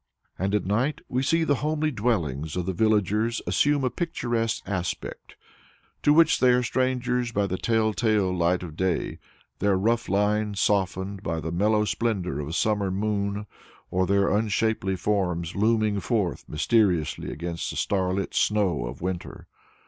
And 0.39 0.55
at 0.55 0.65
night 0.65 1.01
we 1.09 1.21
see 1.21 1.43
the 1.43 1.57
homely 1.61 1.91
dwellings 1.91 2.55
of 2.55 2.65
the 2.65 2.73
villagers 2.73 3.39
assume 3.45 3.83
a 3.83 3.91
picturesque 3.91 4.63
aspect 4.65 5.35
to 6.01 6.11
which 6.11 6.39
they 6.39 6.53
are 6.53 6.63
strangers 6.63 7.31
by 7.31 7.45
the 7.45 7.59
tell 7.59 7.93
tale 7.93 8.35
light 8.35 8.63
of 8.63 8.75
day, 8.75 9.19
their 9.59 9.77
rough 9.77 10.09
lines 10.09 10.59
softened 10.59 11.21
by 11.21 11.39
the 11.39 11.51
mellow 11.51 11.85
splendor 11.85 12.39
of 12.39 12.47
a 12.47 12.53
summer 12.53 12.89
moon, 12.89 13.45
or 13.91 14.07
their 14.07 14.29
unshapely 14.31 14.95
forms 14.95 15.53
looming 15.55 15.99
forth 15.99 16.45
mysteriously 16.49 17.31
against 17.31 17.69
the 17.69 17.75
starlit 17.77 18.33
snow 18.33 18.87
of 18.87 19.03
winter. 19.03 19.45